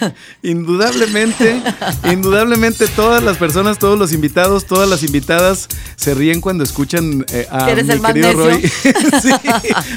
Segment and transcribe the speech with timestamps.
[0.42, 1.62] indudablemente,
[2.04, 7.46] indudablemente todas las personas, todos los invitados, todas las invitadas se ríen cuando escuchan eh,
[7.50, 8.32] a ¿Eres mi el querido?
[8.32, 8.62] Roy.
[9.22, 9.30] sí,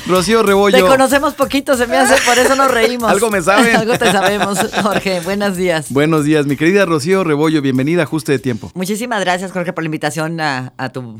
[0.08, 0.78] Rocío Rebollo.
[0.78, 3.10] Te conocemos poquito, se me hace, por eso nos reímos.
[3.10, 3.76] Algo me saben.
[3.76, 5.22] Algo te sabemos, Jorge.
[5.22, 5.88] Buenos días.
[5.90, 8.72] Buenos días, mi querida Rocío Rebollo, bienvenida a Ajuste de Tiempo.
[8.74, 11.20] Muchísimas gracias, Jorge, por la invitación a, a tu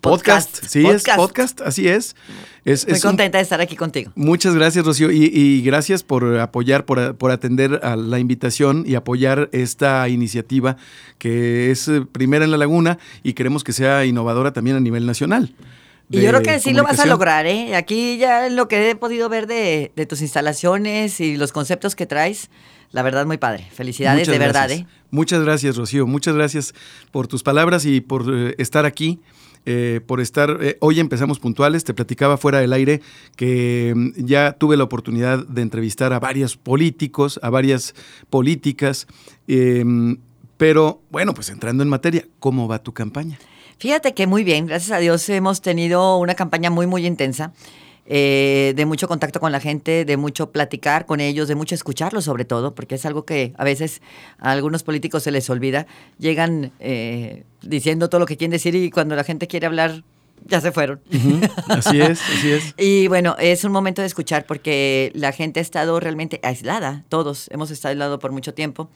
[0.00, 0.72] Podcast, podcast.
[0.72, 2.16] sí, es podcast, así es.
[2.64, 4.12] Es, Muy es un- contenta de estar aquí contigo.
[4.14, 8.94] Muchas gracias, Rocío, y, y gracias por apoyar, por, por atender a la invitación y
[8.94, 10.76] apoyar esta iniciativa
[11.18, 15.06] que es eh, primera en la laguna y queremos que sea innovadora también a nivel
[15.06, 15.54] nacional.
[16.10, 17.76] Y yo creo que sí lo vas a lograr, ¿eh?
[17.76, 22.06] Aquí ya lo que he podido ver de, de tus instalaciones y los conceptos que
[22.06, 22.48] traes,
[22.92, 23.66] la verdad, muy padre.
[23.74, 24.70] Felicidades, Muchas de verdad.
[24.70, 24.86] ¿eh?
[25.10, 26.06] Muchas gracias, Rocío.
[26.06, 26.74] Muchas gracias
[27.10, 29.20] por tus palabras y por eh, estar aquí.
[29.66, 33.00] Eh, por estar, eh, hoy empezamos puntuales, te platicaba fuera del aire
[33.36, 37.94] que mm, ya tuve la oportunidad de entrevistar a varios políticos, a varias
[38.30, 39.06] políticas,
[39.46, 39.84] eh,
[40.56, 43.38] pero bueno, pues entrando en materia, ¿cómo va tu campaña?
[43.78, 47.52] Fíjate que muy bien, gracias a Dios hemos tenido una campaña muy, muy intensa,
[48.10, 52.24] eh, de mucho contacto con la gente, de mucho platicar con ellos, de mucho escucharlos
[52.24, 54.00] sobre todo, porque es algo que a veces
[54.38, 55.86] a algunos políticos se les olvida.
[56.18, 60.04] Llegan eh, diciendo todo lo que quieren decir y cuando la gente quiere hablar,
[60.46, 61.00] ya se fueron.
[61.68, 62.74] Así es, así es.
[62.78, 67.48] Y bueno, es un momento de escuchar porque la gente ha estado realmente aislada, todos
[67.50, 68.88] hemos estado aislados por mucho tiempo,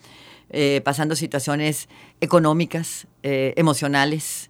[0.55, 1.89] eh, pasando situaciones
[2.21, 4.47] económicas, eh, emocionales,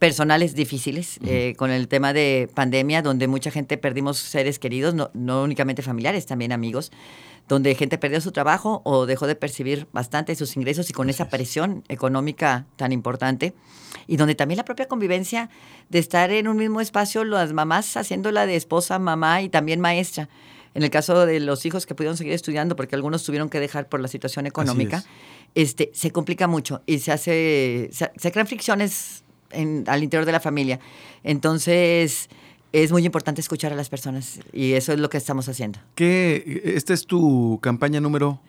[0.00, 5.12] personales difíciles, eh, con el tema de pandemia, donde mucha gente perdimos seres queridos, no,
[5.14, 6.90] no únicamente familiares, también amigos,
[7.46, 11.28] donde gente perdió su trabajo o dejó de percibir bastante sus ingresos y con esa
[11.28, 13.54] presión económica tan importante,
[14.08, 15.50] y donde también la propia convivencia
[15.88, 20.28] de estar en un mismo espacio, las mamás haciéndola de esposa, mamá y también maestra.
[20.74, 23.88] En el caso de los hijos que pudieron seguir estudiando, porque algunos tuvieron que dejar
[23.88, 24.98] por la situación económica,
[25.54, 25.68] es.
[25.70, 30.32] este, se complica mucho y se hace, se, se crean fricciones en- al interior de
[30.32, 30.80] la familia.
[31.22, 32.28] Entonces,
[32.72, 35.78] es muy importante escuchar a las personas y eso es lo que estamos haciendo.
[35.94, 38.40] ¿Qué, esta es tu campaña número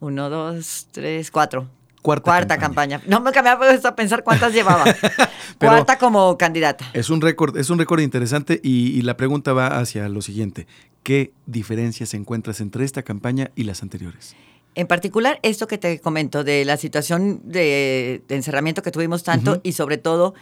[0.00, 1.68] Uno, dos, tres, cuatro.
[2.02, 2.98] Cuarta Cuarta campaña.
[3.00, 3.18] campaña.
[3.18, 4.84] No me puesto a pensar cuántas llevaba.
[5.58, 6.86] Pero- Cuarta como candidata.
[6.94, 10.66] Es un récord, es un récord interesante y, y la pregunta va hacia lo siguiente.
[11.02, 14.34] ¿Qué diferencias encuentras entre esta campaña y las anteriores?
[14.74, 19.60] En particular, esto que te comento de la situación de, de encerramiento que tuvimos tanto
[19.64, 20.34] y sobre todo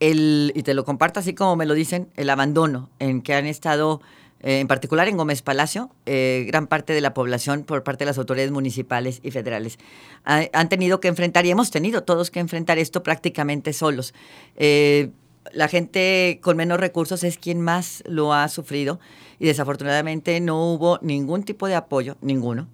[0.00, 3.46] el, y te lo comparto así como me lo dicen, el abandono en que han
[3.46, 4.00] estado,
[4.40, 8.10] eh, en particular en Gómez Palacio, eh, gran parte de la población por parte de
[8.10, 9.78] las autoridades municipales y federales.
[10.24, 14.14] Ha- han tenido que enfrentar, y hemos tenido todos que enfrentar esto prácticamente solos.
[14.56, 15.10] Eh,
[15.52, 19.00] la gente con menos recursos es quien más lo ha sufrido
[19.38, 22.68] y desafortunadamente no hubo ningún tipo de apoyo, ninguno,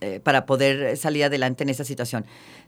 [0.00, 2.24] eh, para poder salir adelante en esa situación.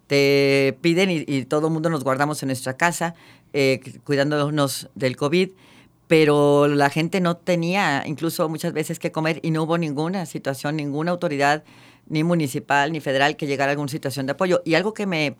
[0.06, 3.15] Te piden y, todo el mundo nos guardamos en nuestra casa,
[3.54, 5.50] eh, cu- cuidándonos del COVID,
[6.09, 10.76] pero la gente no tenía incluso muchas veces que comer y no hubo ninguna situación,
[10.76, 11.64] ninguna autoridad,
[12.06, 14.60] ni municipal ni federal, que llegara a alguna situación de apoyo.
[14.66, 15.37] Y algo que me,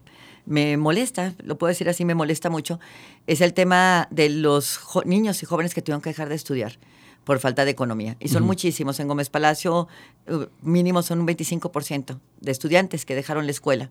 [0.47, 2.81] me molesta, lo puedo decir así, me molesta mucho,
[3.27, 6.79] es el tema de los niños y jóvenes que tuvieron que dejar de estudiar
[7.25, 8.17] por falta de economía.
[8.19, 8.99] Y son muchísimos.
[8.99, 9.87] En Gómez Palacio,
[10.29, 13.91] uh, mínimo son un 25% de estudiantes que dejaron la escuela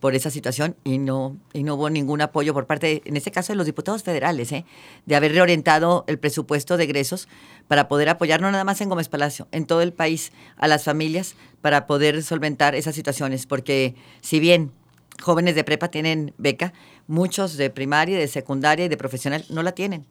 [0.00, 3.30] por esa situación y no, y no hubo ningún apoyo por parte, de- en este
[3.30, 4.64] caso, de los diputados federales, ¿eh?
[5.06, 7.28] de haber reorientado el presupuesto de egresos
[7.68, 10.82] para poder apoyar, no nada más en Gómez Palacio, en todo el país, a las
[10.82, 13.46] familias para poder solventar esas situaciones.
[13.46, 14.72] Porque si bien
[15.20, 16.72] jóvenes de prepa tienen beca,
[17.06, 20.06] muchos de primaria, de secundaria y de profesional no la tienen.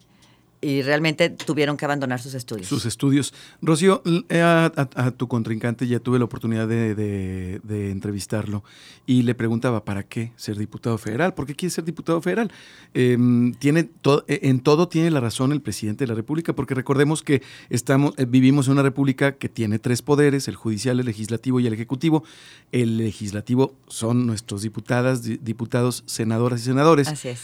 [0.64, 2.68] Y realmente tuvieron que abandonar sus estudios.
[2.68, 3.34] Sus estudios.
[3.60, 8.62] Rocío, eh, a, a- a tu contrincante ya tuve la oportunidad de, de- de entrevistarlo
[9.04, 11.34] y le preguntaba, ¿para qué ser diputado federal?
[11.34, 12.52] ¿Por qué quiere ser diputado federal?
[12.94, 16.74] Em, tiene to- eh, en todo tiene la razón el presidente de la República, porque
[16.76, 21.06] recordemos que estamos, eh, vivimos en una república que tiene tres poderes, el judicial, el
[21.06, 22.22] legislativo y el ejecutivo.
[22.70, 27.08] El legislativo son nuestros diputadas, di- diputados, senadoras y senadores.
[27.08, 27.40] Así es.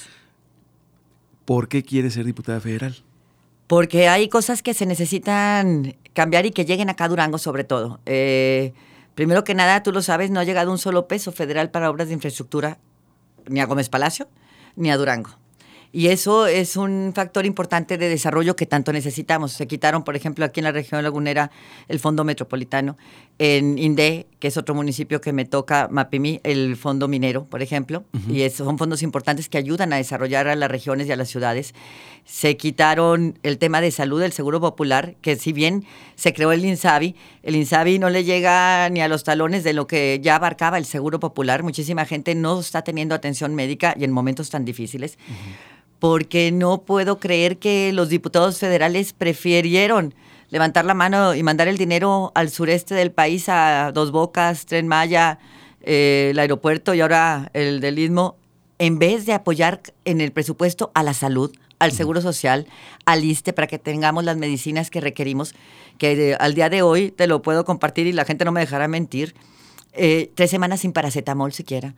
[1.45, 2.97] ¿Por qué quiere ser diputada federal?
[3.69, 8.01] Porque hay cosas que se necesitan cambiar y que lleguen acá a Durango sobre todo.
[8.07, 8.73] Eh,
[9.15, 12.09] primero que nada, tú lo sabes, no ha llegado un solo peso federal para obras
[12.09, 12.79] de infraestructura
[13.47, 14.29] ni a Gómez Palacio
[14.75, 15.31] ni a Durango.
[15.91, 19.53] Y eso es un factor importante de desarrollo que tanto necesitamos.
[19.53, 21.51] Se quitaron, por ejemplo, aquí en la región lagunera
[21.89, 22.99] el Fondo Metropolitano,
[23.39, 28.05] en Indé, que es otro municipio que me toca, Mapimí, el Fondo Minero, por ejemplo,
[28.29, 31.29] y esos son fondos importantes que ayudan a desarrollar a las regiones y a las
[31.29, 31.75] ciudades.
[32.25, 35.85] Se quitaron el tema de salud del Seguro Popular, que si bien
[36.17, 39.87] se creó el INSABI, el INSABI no le llega ni a los talones de lo
[39.87, 41.63] que ya abarcaba el Seguro Popular.
[41.63, 45.17] Muchísima gente no está teniendo atención médica y en momentos tan difíciles
[45.99, 50.15] porque no puedo creer que los diputados federales prefirieron
[50.51, 54.89] levantar la mano y mandar el dinero al sureste del país, a Dos Bocas, Tren
[54.89, 55.39] Maya,
[55.83, 58.37] eh, el aeropuerto y ahora el del Istmo,
[58.79, 62.67] en vez de apoyar en el presupuesto a la salud, al seguro social,
[63.05, 65.55] al ISTE, para que tengamos las medicinas que requerimos,
[65.99, 68.89] que al día de hoy te lo puedo compartir y la gente no me dejará
[68.89, 69.35] mentir,
[69.93, 71.95] eh, tres semanas sin paracetamol siquiera.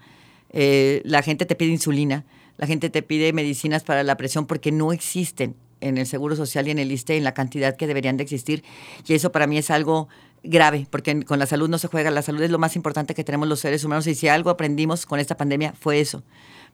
[0.53, 2.25] Eh, la gente te pide insulina
[2.61, 6.69] la gente te pide medicinas para la presión porque no existen en el Seguro Social
[6.69, 8.63] y en el ISTE en la cantidad que deberían de existir.
[9.09, 10.09] Y eso para mí es algo
[10.43, 12.11] grave, porque con la salud no se juega.
[12.11, 15.07] La salud es lo más importante que tenemos los seres humanos y si algo aprendimos
[15.07, 16.23] con esta pandemia fue eso,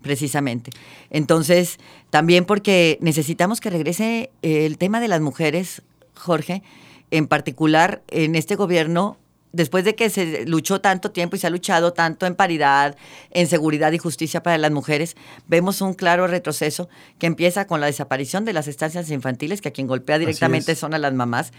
[0.03, 0.73] precisamente.
[1.11, 1.79] Entonces,
[2.11, 5.83] también porque necesitamos que regrese el tema de las mujeres,
[6.17, 6.65] Jorge,
[7.13, 9.19] en particular en este gobierno
[9.57, 12.97] después de que se luchó tanto tiempo y se ha luchado tanto en paridad,
[13.31, 15.17] en seguridad y justicia para las mujeres,
[15.49, 16.89] vemos un claro retroceso
[17.19, 20.95] que empieza con la desaparición de las estancias infantiles, que a quien golpea directamente son
[20.95, 21.53] a las mamás,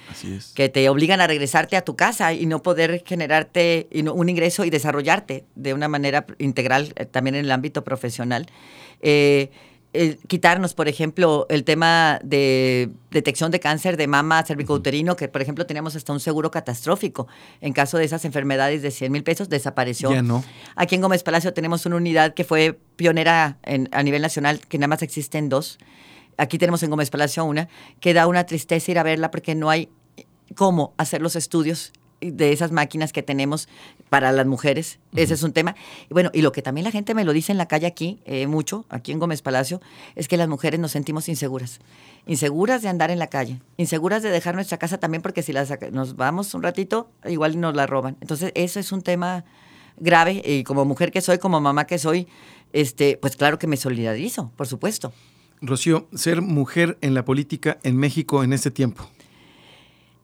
[0.53, 4.69] que te obligan a regresarte a tu casa y no poder generarte un ingreso y
[4.69, 8.47] desarrollarte de una manera integral eh, también en el ámbito profesional.
[9.01, 9.49] Eh,
[10.27, 15.65] quitarnos, por ejemplo, el tema de detección de cáncer de mama cervicouterino, que por ejemplo
[15.65, 17.27] teníamos hasta un seguro catastrófico
[17.61, 20.11] en caso de esas enfermedades de 100 mil pesos, desapareció.
[20.11, 20.43] Ya no.
[20.75, 23.57] Aquí en Gómez Palacio tenemos una unidad que fue pionera
[23.91, 25.79] a nivel nacional, que nada más existen dos.
[26.37, 27.67] Aquí tenemos en Gómez Palacio una,
[27.99, 29.89] que da una tristeza ir a verla porque no hay
[30.55, 33.67] cómo hacer los estudios de esas máquinas que tenemos
[34.09, 34.99] para las mujeres.
[35.15, 35.75] Ese es un tema.
[36.09, 38.19] Y bueno, y lo que también la gente me lo dice en la calle aquí,
[38.25, 39.81] eh, mucho, aquí en Gómez Palacio,
[40.15, 41.79] es que las mujeres nos sentimos inseguras.
[42.25, 45.71] Inseguras de andar en la calle, inseguras de dejar nuestra casa también porque si las,
[45.91, 48.17] nos vamos un ratito, igual nos la roban.
[48.21, 49.45] Entonces, eso es un tema
[49.97, 52.27] grave y como mujer que soy, como mamá que soy,
[52.73, 55.13] este, pues claro que me solidarizo, por supuesto.
[55.61, 59.09] Rocío, ser mujer en la política en México en este tiempo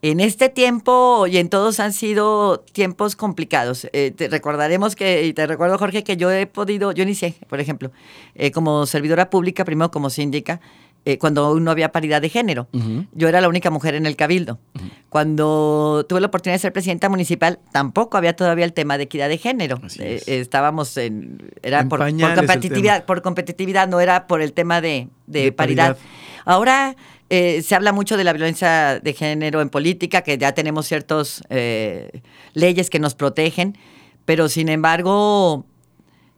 [0.03, 3.88] en este tiempo y en todos han sido tiempos complicados.
[3.94, 7.61] Eh, te recordaremos que, y te recuerdo Jorge, que yo he podido, yo inicié, por
[7.61, 7.89] ejemplo,
[8.35, 10.59] eh, como servidora pública, primero como síndica,
[11.05, 12.67] eh, cuando aún no había paridad de género.
[13.13, 14.59] Yo era la única mujer en el cabildo.
[15.07, 19.29] Cuando tuve la oportunidad de ser presidenta municipal, tampoco había todavía el tema de equidad
[19.29, 19.81] de género.
[19.88, 25.07] estábamos en, era por, competitividad, por competitividad, no era por el tema de,
[25.55, 25.97] paridad.
[26.45, 26.97] Ahora
[27.30, 31.44] eh, se habla mucho de la violencia de género en política, que ya tenemos ciertas
[31.50, 32.22] eh,
[32.54, 33.78] leyes que nos protegen,
[34.25, 35.66] pero sin embargo,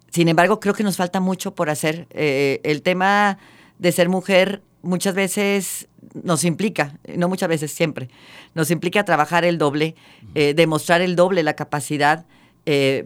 [0.10, 2.08] sin embargo, creo que nos falta mucho por hacer.
[2.12, 3.38] Eh, el tema
[3.80, 5.88] de ser mujer muchas veces
[6.24, 8.10] nos implica, no muchas veces, siempre,
[8.54, 9.96] nos implica trabajar el doble,
[10.34, 12.26] demostrar el doble la capacidad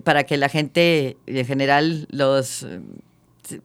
[0.04, 2.68] para que la gente, en general, los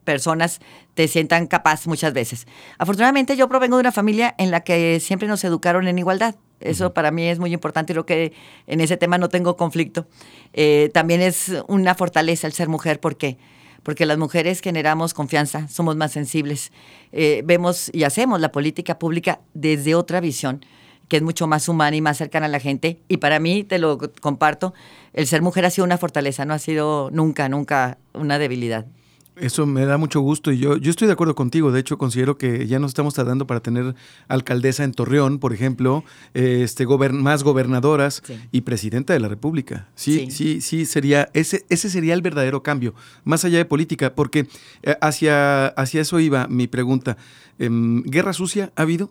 [0.04, 0.60] personas
[0.94, 2.46] te sientan capaz muchas veces.
[2.78, 6.34] Afortunadamente yo provengo de una familia en la que siempre nos educaron en igualdad.
[6.60, 8.32] Eso para mí es muy importante y creo que
[8.66, 10.06] en ese tema no tengo conflicto.
[10.52, 13.00] Eh, también es una fortaleza el ser mujer.
[13.00, 13.38] ¿Por qué?
[13.82, 16.72] Porque las mujeres generamos confianza, somos más sensibles,
[17.12, 20.64] eh, vemos y hacemos la política pública desde otra visión
[21.08, 23.00] que es mucho más humana y más cercana a la gente.
[23.08, 24.74] Y para mí, te lo comparto,
[25.12, 28.86] el ser mujer ha sido una fortaleza, no ha sido nunca, nunca una debilidad.
[29.36, 31.72] Eso me da mucho gusto y yo, yo estoy de acuerdo contigo.
[31.72, 33.96] De hecho, considero que ya nos estamos tardando para tener
[34.28, 38.22] alcaldesa en Torreón, por ejemplo, este, más gobernadoras
[38.52, 39.88] y presidenta de la República.
[39.96, 44.46] Sí, sí, sí, sería, ese, ese sería el verdadero cambio, más allá de política, porque
[44.82, 47.16] eh, hacia, hacia eso iba mi pregunta.
[47.58, 49.10] Em, ¿Guerra sucia ha habido?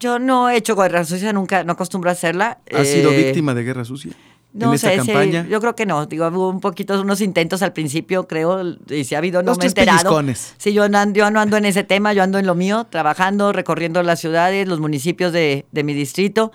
[0.00, 2.58] Yo no he hecho guerra sucia, nunca, no acostumbro a hacerla.
[2.74, 4.12] ¿Ha sido eh, víctima de guerra sucia?
[4.52, 5.46] No sé, campaña?
[5.48, 6.06] yo creo que no.
[6.06, 9.64] Digo, hubo un poquito, unos intentos al principio, creo, y si ha habido, no me
[9.64, 10.22] he enterado.
[10.58, 12.86] Sí, yo no, ando, yo no ando en ese tema, yo ando en lo mío,
[12.90, 16.52] trabajando, recorriendo las ciudades, los municipios de, de mi distrito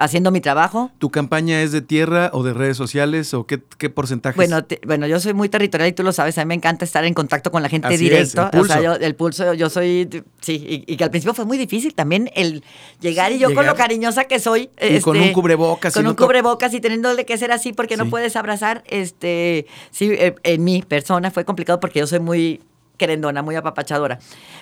[0.00, 0.90] haciendo mi trabajo.
[0.98, 4.36] ¿Tu campaña es de tierra o de redes sociales o qué, qué porcentaje?
[4.36, 7.04] Bueno, bueno, yo soy muy territorial y tú lo sabes, a mí me encanta estar
[7.04, 8.44] en contacto con la gente directo.
[8.44, 8.74] el pulso.
[8.74, 10.08] O sea, yo, el pulso, yo soy,
[10.40, 12.64] sí, y, que al principio fue muy difícil también el
[13.00, 14.70] llegar y yo con lo cariñosa que soy.
[14.80, 15.94] Y con un cubrebocas.
[15.94, 20.34] Con un cubrebocas y teniéndole que ser así porque no puedes abrazar, este, sí, eh,
[20.42, 22.60] en mi persona fue complicado porque yo soy muy
[22.98, 24.18] querendona, muy apapachadora.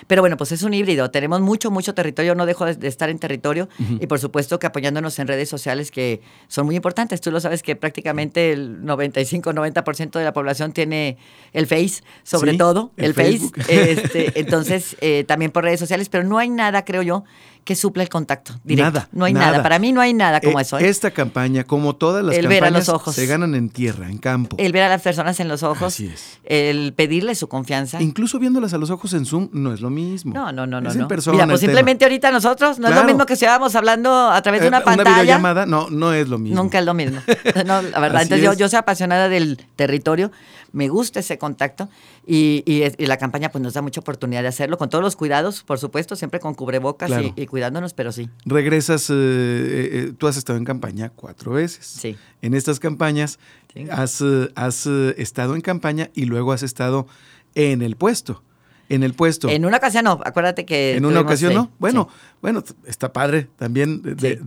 [0.07, 1.11] Pero bueno, pues es un híbrido.
[1.11, 2.35] Tenemos mucho, mucho territorio.
[2.35, 3.67] No dejo de, estar en territorio.
[3.99, 7.19] Y por supuesto que apoyándonos en redes sociales que son muy importantes.
[7.19, 11.17] Tú lo sabes que prácticamente el 95-90% de la población tiene
[11.51, 13.13] el Face, sobre Sí, todo, el.
[13.13, 13.51] Face.
[13.67, 16.07] Este, entonces, eh, también por redes sociales.
[16.09, 17.23] Pero no hay nada, creo yo,
[17.67, 18.93] que supla el contacto directo.
[18.93, 19.47] Nada, No hay nada.
[19.51, 19.61] nada.
[19.63, 20.79] Para mí no hay nada como Eh, eso.
[20.79, 20.87] ¿eh?
[20.87, 23.13] Esta campaña, como todas las El ver a campañas, los ojos.
[23.13, 24.55] se ganan en tierra, en campo.
[24.57, 26.39] El ver a las personas en los ojos, Así es.
[26.45, 28.01] el pedirle su confianza.
[28.01, 30.33] Incluso viéndolas a los ojos en Zoom no es lo mismo.
[30.33, 30.87] No, no, no, no.
[30.89, 31.07] Es en no.
[31.09, 31.71] persona Mira, el pues tema.
[31.73, 34.69] simplemente ahorita nosotros, no es lo mismo que si estábamos hablando a través de Eh,
[34.69, 35.09] una pantalla.
[35.11, 36.61] videollamada no, no es lo mismo.
[36.63, 37.19] Nunca es lo mismo.
[37.65, 38.15] No, la verdad.
[38.21, 40.31] Así Entonces yo, yo soy apasionada del territorio,
[40.71, 41.89] me gusta ese contacto
[42.25, 45.63] y, y la campaña pues nos da mucha oportunidad de hacerlo con todos los cuidados,
[45.63, 47.33] por supuesto, siempre con cubrebocas Claro.
[47.35, 48.29] y, y cuidándonos, pero sí.
[48.45, 51.87] Regresas, eh, eh, eh, tú has estado en campaña cuatro veces.
[51.87, 52.15] Sí.
[52.43, 53.39] En estas campañas
[53.73, 53.87] Sí.
[53.89, 54.23] has,
[54.55, 57.07] has estado en campaña y luego has estado
[57.55, 58.43] en el puesto.
[58.89, 59.49] En el puesto.
[59.49, 60.95] En una ocasión no, acuérdate que...
[60.95, 61.69] En una ocasión, ¿no?
[61.77, 62.17] Bueno, sí.
[62.41, 64.39] bueno, está padre también, de,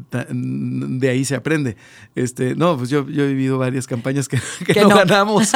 [1.01, 1.07] Sí.
[1.07, 1.77] ahí se aprende.
[2.15, 4.97] Este, no, pues yo, yo he vivido varias campañas que, que Que no, no.
[4.97, 5.53] ganamos,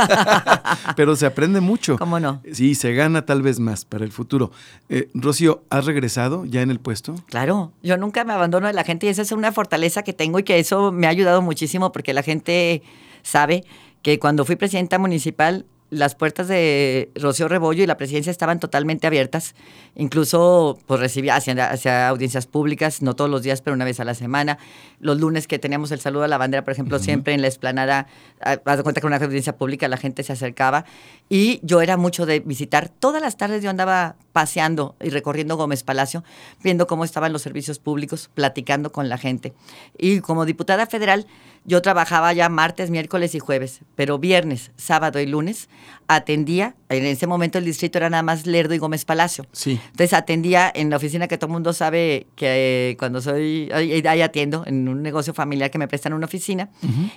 [0.97, 1.99] pero se aprende mucho.
[1.99, 2.43] ¿Cómo no?
[2.53, 4.51] Sí, se gana tal vez más para el futuro.
[4.89, 7.15] Eh, Rocío, ¿has regresado ya en el puesto?
[7.27, 10.39] Claro, yo nunca me abandono de la gente y esa es una fortaleza que tengo
[10.39, 12.83] y que eso me ha ayudado muchísimo porque la gente
[13.23, 13.65] sabe
[14.03, 19.07] que cuando fui presidenta municipal las puertas de Rocío Rebollo y la presidencia estaban totalmente
[19.07, 19.55] abiertas.
[19.95, 24.05] Incluso pues recibía hacia, hacia audiencias públicas, no todos los días, pero una vez a
[24.05, 24.59] la semana.
[24.99, 28.09] Los lunes que teníamos el saludo a la bandera, por ejemplo, siempre en la explanada,
[28.41, 30.85] ah, haz de cuenta que en una audiencia pública la gente se acercaba.
[31.29, 32.89] Y yo era mucho de visitar.
[32.89, 36.25] Todas las tardes yo andaba paseando y recorriendo Gómez Palacio,
[36.63, 39.53] viendo cómo estaban los servicios públicos, platicando con la gente.
[39.97, 41.27] Y como diputada federal,
[41.65, 45.69] yo trabajaba ya martes, miércoles y jueves, pero viernes, sábado y lunes
[46.09, 49.47] atendía, en ese momento el distrito era nada más Lerdo y Gómez Palacio.
[49.53, 49.81] Sí.
[49.87, 54.03] Entonces atendía en la oficina que todo el mundo sabe que eh, cuando soy, ahí,
[54.07, 56.69] ahí atiendo en un negocio familiar que me prestan una oficina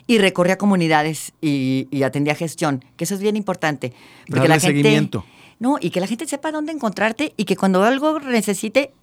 [0.08, 3.94] y recorría comunidades y, y atendía gestión, que eso es bien importante.
[4.28, 5.26] Porque Darle la gente, seguimiento.
[5.60, 8.94] No, y que la gente sepa dónde encontrarte y que cuando algo necesite,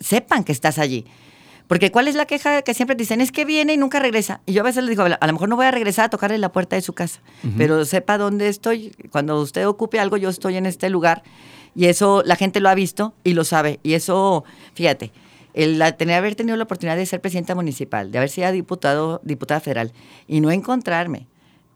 [0.00, 1.06] sepan que estás allí.
[1.66, 3.20] Porque ¿cuál es la queja que siempre dicen?
[3.20, 4.40] Es que viene y nunca regresa.
[4.46, 6.38] Y yo a veces les digo, a lo mejor no voy a regresar a tocarle
[6.38, 7.20] la puerta de su casa,
[7.56, 8.94] pero sepa dónde estoy.
[9.10, 11.22] Cuando usted ocupe algo, yo estoy en este lugar.
[11.74, 13.80] Y eso la gente lo ha visto y lo sabe.
[13.82, 15.12] Y eso, fíjate,
[15.54, 19.60] el tener, haber tenido la oportunidad de ser presidenta municipal, de haber sido diputado, diputada
[19.60, 19.92] federal
[20.26, 21.26] y no encontrarme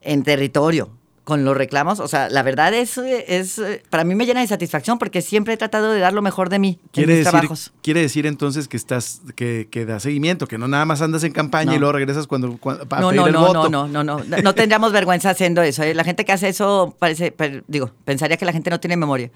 [0.02, 0.90] en territorio
[1.26, 4.96] con los reclamos, o sea, la verdad es, es para mí me llena de satisfacción
[4.96, 7.72] porque siempre he tratado de dar lo mejor de mí en Quiere mis decir, trabajos.
[7.82, 11.32] quiere decir entonces que estás, que, que da seguimiento, que no nada más andas en
[11.32, 11.76] campaña No.
[11.76, 13.68] y luego regresas cuando, cuando para No, pedir no, el no, voto.
[13.68, 15.82] no, no, no, no, no tendríamos vergüenza haciendo eso.
[15.82, 15.94] ¿eh?
[15.94, 17.34] La gente que hace eso parece,
[17.66, 19.32] digo, pensaría que la gente no tiene memoria.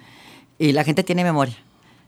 [0.60, 1.56] Y la gente tiene memoria.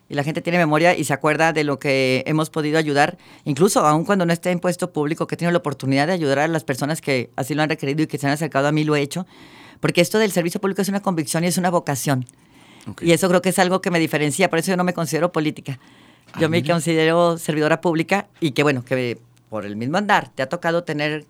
[0.08, 3.80] Y la gente tiene memoria y se acuerda de lo que hemos podido ayudar, incluso
[3.84, 6.46] aun cuando no esté en puesto público, que he tenido la oportunidad de ayudar a
[6.48, 8.94] las personas que así lo han requerido y que se han acercado a mí, lo
[8.94, 9.26] he hecho.
[9.82, 12.24] Porque esto del servicio público es una convicción y es una vocación.
[13.00, 15.32] Y eso creo que es algo que me diferencia, por eso yo no me considero
[15.32, 15.78] política.
[16.38, 16.72] Yo Ah, me mira.
[16.74, 19.18] considero servidora pública y que bueno, que
[19.50, 21.26] por el mismo andar te ha tocado tener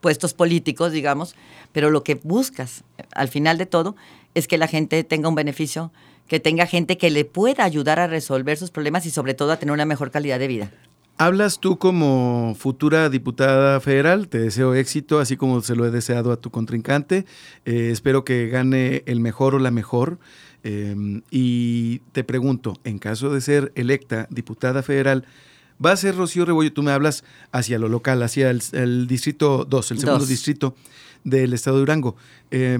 [0.00, 1.36] puestos políticos, digamos,
[1.70, 3.94] pero lo que buscas eh, al final de todo
[4.34, 5.92] es que la gente tenga un beneficio,
[6.26, 9.58] que tenga gente que le pueda ayudar a resolver sus problemas y sobre todo a
[9.58, 10.70] tener una mejor calidad de vida.
[11.18, 16.32] Hablas tú como futura diputada federal, te deseo éxito, así como se lo he deseado
[16.32, 17.26] a tu contrincante.
[17.64, 20.18] Eh, espero que gane el mejor o la mejor.
[20.64, 25.24] Eh, y te pregunto, en caso de ser electa diputada federal,
[25.84, 26.72] ¿va a ser Rocío Rebollo?
[26.72, 30.28] Tú me hablas hacia lo local, hacia el, el distrito 2, el segundo Dos.
[30.28, 30.74] distrito
[31.24, 32.16] del estado de Durango.
[32.50, 32.78] Eh,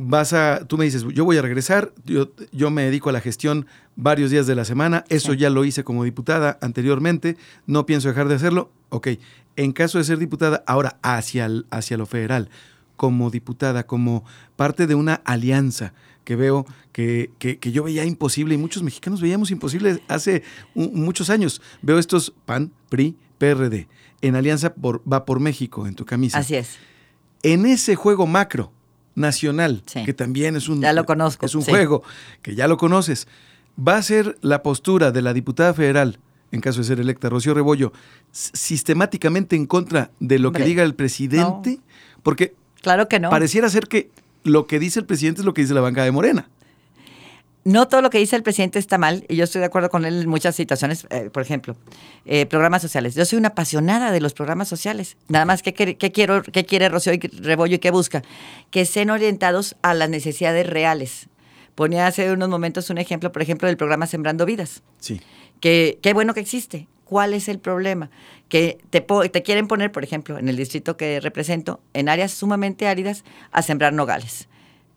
[0.00, 3.20] vas a, tú me dices, yo voy a regresar, yo, yo me dedico a la
[3.20, 3.66] gestión
[3.96, 5.38] varios días de la semana, eso Sí.
[5.38, 9.08] ya lo hice como diputada anteriormente, no pienso dejar de hacerlo, ok,
[9.56, 12.48] en caso de ser diputada, ahora hacia, el- hacia lo federal,
[12.96, 14.24] como diputada, como
[14.56, 15.92] parte de una alianza
[16.24, 20.42] que veo que, que- que yo veía imposible y muchos mexicanos veíamos imposible hace
[20.74, 21.60] un- muchos años.
[21.82, 23.88] Veo estos PAN, PRI, PRD,
[24.20, 26.76] en alianza por, va por México en tu camisa Así es.
[27.42, 28.70] en ese juego macro
[29.20, 30.04] nacional, Sí.
[30.04, 31.70] que también es un, Ya lo conozco, es un sí.
[31.70, 32.02] juego
[32.42, 33.28] que ya lo conoces,
[33.78, 36.18] va a ser la postura de la diputada federal,
[36.52, 37.92] en caso de ser electa, Rocío Rebollo,
[38.32, 41.80] sistemáticamente en contra de lo que diga el presidente,
[42.22, 43.30] porque Claro que no.
[43.30, 44.10] pareciera ser que
[44.42, 46.48] lo que dice el presidente es lo que dice la banca de Morena.
[47.64, 50.06] No todo lo que dice el presidente está mal, y yo estoy de acuerdo con
[50.06, 51.06] él en muchas situaciones.
[51.10, 51.76] Eh, por ejemplo,
[52.24, 53.14] eh, programas sociales.
[53.14, 55.18] Yo soy una apasionada de los programas sociales.
[55.28, 58.22] Nada más, ¿qué, quiero, qué quiere Rocío y Rebollo y qué busca?
[58.70, 61.28] Que estén orientados a las necesidades reales.
[61.74, 64.82] Ponía hace unos momentos un ejemplo, por ejemplo, del programa Sembrando Vidas.
[64.98, 65.20] Sí.
[65.60, 66.88] Que qué bueno que existe.
[67.04, 68.10] ¿Cuál es el problema?
[68.48, 72.86] Que te, te quieren poner, por ejemplo, en el distrito que represento, en áreas sumamente
[72.86, 74.48] áridas, a sembrar nogales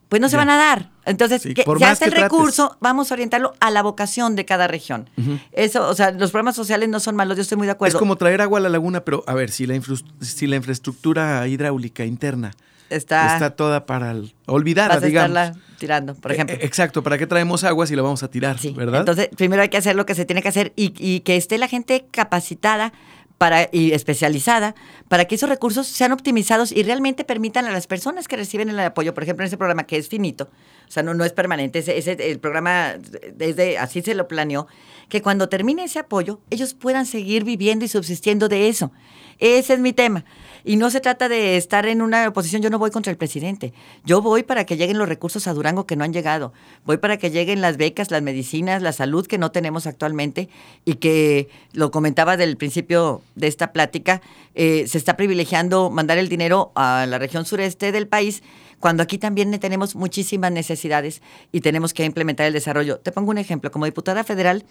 [0.08, 0.90] pues no se van a dar.
[1.06, 4.66] Entonces, Sí, que hace que el recurso, vamos a orientarlo a la vocación de cada
[4.68, 5.10] región.
[5.52, 7.96] Eso, o sea, los programas sociales no son malos, yo estoy muy de acuerdo.
[7.96, 10.56] Es como traer agua a la laguna, pero a ver, si la, infrus- si la
[10.56, 12.52] infraestructura hidráulica interna
[12.90, 15.30] está, está toda para el- olvidada, vas a digamos.
[15.36, 16.56] estarla tirando, por ejemplo.
[16.56, 19.00] Eh, eh, Exacto, ¿para qué traemos agua si la vamos a tirar, Sí, verdad?
[19.00, 21.58] Entonces, primero hay que hacer lo que se tiene que hacer y, y que esté
[21.58, 22.92] la gente capacitada
[23.38, 24.74] para, y especializada
[25.08, 28.78] para que esos recursos sean optimizados y realmente permitan a las personas que reciben el
[28.80, 30.50] apoyo, por ejemplo, en ese programa que es finito,
[30.88, 32.94] o sea, no, no es permanente, ese, el programa,
[33.34, 34.66] desde así se lo planeó,
[35.08, 38.92] que cuando termine ese apoyo, ellos puedan seguir viviendo y subsistiendo de eso.
[39.38, 40.24] Ese es mi tema.
[40.66, 43.74] Y no se trata de estar en una oposición, yo no voy contra el presidente.
[44.04, 46.54] Yo voy para que lleguen los recursos a Durango que no han llegado.
[46.86, 50.48] Voy para que lleguen las becas, las medicinas, la salud que no tenemos actualmente
[50.86, 54.22] y que, lo comentaba del principio de esta plática,
[54.54, 58.42] eh, se está privilegiando mandar el dinero a la región sureste del país
[58.80, 61.20] cuando aquí también tenemos muchísimas necesidades
[61.52, 62.98] y tenemos que implementar el desarrollo.
[62.98, 64.64] Te pongo un ejemplo, como diputada federal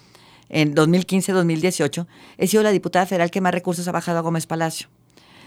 [0.49, 2.07] en 2015-2018,
[2.37, 4.87] he sido la diputada federal que más recursos ha bajado a Gómez Palacio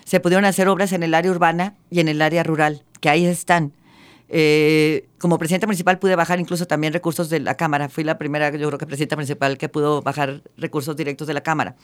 [0.07, 3.27] se pudieron hacer obras en el área urbana y en el área rural, que ahí
[3.27, 3.73] están.
[4.29, 7.89] Eh, como presidenta municipal pude bajar incluso también recursos de la Cámara.
[7.89, 11.43] Fui la primera, yo creo que presidenta municipal que pudo bajar recursos directos de la
[11.43, 11.75] Cámara.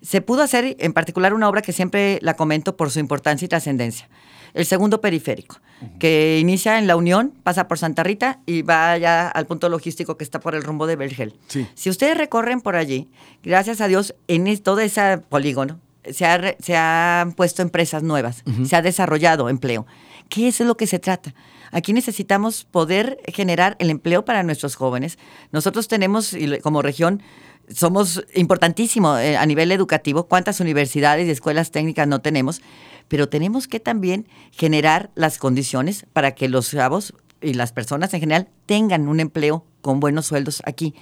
[0.00, 3.48] Se pudo hacer en particular una obra que siempre la comento por su importancia y
[3.48, 4.08] trascendencia.
[4.54, 5.58] El segundo periférico,
[5.98, 10.16] que inicia en La Unión, pasa por Santa Rita y va ya al punto logístico
[10.16, 11.34] que está por el rumbo de Vergel.
[11.48, 11.66] Sí.
[11.74, 13.08] Si ustedes recorren por allí,
[13.42, 15.80] gracias a Dios, en todo ese polígono
[16.12, 19.86] se, ha se han puesto empresas nuevas, se ha desarrollado empleo.
[20.28, 21.34] ¿Qué es lo que se trata?
[21.70, 25.18] Aquí necesitamos poder generar el empleo para nuestros jóvenes.
[25.52, 27.22] Nosotros tenemos, como región,
[27.70, 30.26] somos importantísimo eh, a nivel educativo.
[30.26, 32.62] ¿Cuántas universidades y escuelas técnicas no tenemos?
[33.08, 38.20] Pero tenemos que también generar las condiciones para que los chavos y las personas en
[38.20, 40.94] general tengan un empleo con buenos sueldos aquí.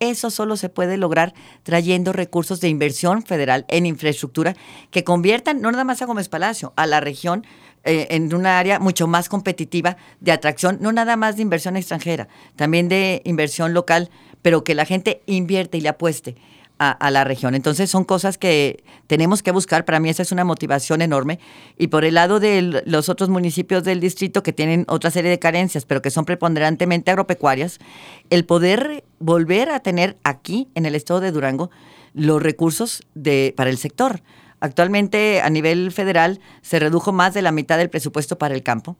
[0.00, 4.56] Eso solo se puede lograr trayendo recursos de inversión federal en infraestructura
[4.90, 7.44] que conviertan no nada más a Gómez Palacio, a la región
[7.84, 12.28] eh, en una área mucho más competitiva de atracción, no nada más de inversión extranjera,
[12.56, 16.36] también de inversión local, pero que la gente invierte y le apueste
[16.88, 17.54] a, a la región.
[17.54, 19.84] Entonces son cosas que tenemos que buscar.
[19.84, 21.38] Para mí esa es una motivación enorme.
[21.78, 25.38] Y por el lado de los otros municipios del distrito que tienen otra serie de
[25.38, 27.78] carencias, pero que son preponderantemente agropecuarias,
[28.30, 31.70] el poder volver a tener aquí en el estado de Durango
[32.14, 34.22] los recursos de, para el sector.
[34.60, 38.96] Actualmente a nivel federal se redujo más de la mitad del presupuesto para el campo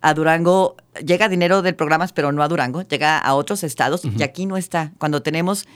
[0.00, 4.22] a Durango llega dinero del programas, pero no a Durango, llega a otros estados y
[4.22, 4.92] aquí no está.
[4.98, 5.66] Cuando tenemos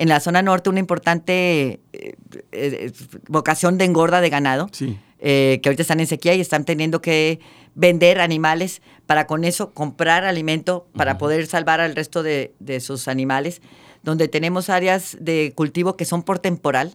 [0.00, 2.14] en la zona norte una importante eh,
[2.52, 2.90] eh,
[3.28, 4.98] vocación de engorda de ganado, Sí.
[5.18, 7.38] eh, que ahorita están en sequía y están teniendo que
[7.74, 13.08] vender animales para con eso comprar alimento para poder salvar al resto de, de sus
[13.08, 13.60] animales,
[14.02, 16.94] donde tenemos áreas de cultivo que son por temporal.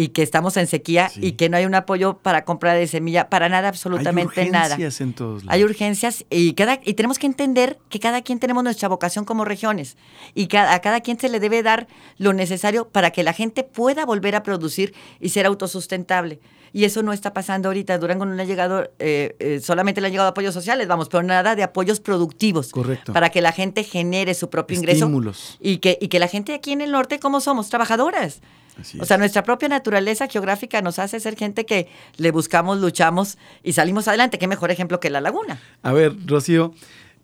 [0.00, 1.20] Y que estamos en sequía Sí.
[1.22, 4.74] y que no hay un apoyo para compra de semilla, para nada, absolutamente Hay nada.
[4.76, 5.52] urgencias en todos lados.
[5.54, 9.44] Hay urgencias y, cada, y tenemos que entender que cada quien tenemos nuestra vocación como
[9.44, 9.96] regiones
[10.34, 11.86] y cada, a cada quien se le debe dar
[12.18, 16.40] lo necesario para que la gente pueda volver a producir y ser autosustentable.
[16.72, 17.98] Y eso no está pasando ahorita.
[17.98, 21.22] Durango no le ha llegado, eh, eh, solamente le han llegado apoyos sociales, vamos, pero
[21.24, 22.70] nada de apoyos productivos.
[22.70, 23.12] Correcto.
[23.12, 25.04] Para que la gente genere su propio ingreso.
[25.06, 25.58] Estímulos.
[25.60, 27.68] Y que, y que la gente aquí en el norte, ¿cómo somos?
[27.70, 28.40] Trabajadoras.
[28.80, 29.08] Así O es.
[29.08, 34.08] sea, nuestra propia naturaleza geográfica nos hace ser gente que le buscamos, luchamos y salimos
[34.08, 34.38] adelante.
[34.38, 35.60] Qué mejor ejemplo que la laguna.
[35.82, 36.72] A ver, Rocío,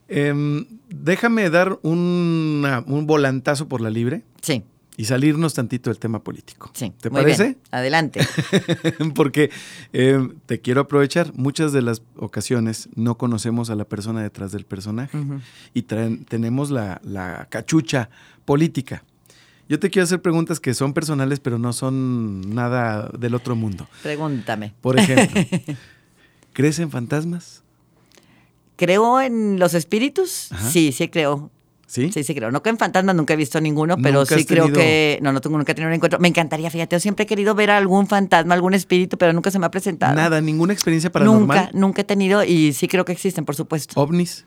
[0.09, 4.63] em, déjame dar una- un volantazo por la libre Sí,
[4.97, 6.71] y salirnos tantito del tema político.
[6.75, 6.93] sí.
[7.01, 7.43] ¿Te muy parece?
[7.45, 7.59] bien.
[7.71, 8.21] Adelante.
[9.15, 9.51] Porque
[9.93, 11.33] em, te quiero aprovechar.
[11.35, 15.19] Muchas de las ocasiones no conocemos a la persona detrás del personaje
[15.75, 18.09] y traen- tenemos la, la cachucha
[18.45, 19.03] política.
[19.69, 23.89] Yo te quiero hacer preguntas que son personales, pero no son nada del otro mundo.
[24.03, 24.75] Pregúntame.
[24.81, 25.41] Por ejemplo,
[26.53, 27.63] ¿crees en fantasmas?
[28.77, 30.53] ¿Creo en los espíritus?
[30.53, 30.71] Ajá.
[30.71, 31.51] Sí, sí creo.
[31.87, 32.11] ¿Sí?
[32.13, 32.51] Sí, sí creo.
[32.51, 35.21] No que en fantasmas nunca he visto ninguno, pero ¿Nunca sí creo que...
[35.23, 36.19] No, no tengo nunca he tenido un encuentro.
[36.19, 39.53] Me encantaría, fíjate, yo siempre he querido ver a algún fantasma, algún espíritu, pero nunca
[39.53, 40.15] se me ha presentado.
[40.15, 41.57] Nada, ninguna experiencia paranormal.
[41.57, 44.01] Nunca, nunca he tenido y sí creo que existen, por supuesto.
[44.01, 44.45] ovnis.